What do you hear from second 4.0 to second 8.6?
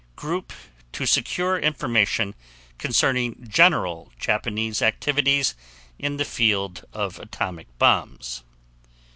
Japanese activities in the field of atomic bombs.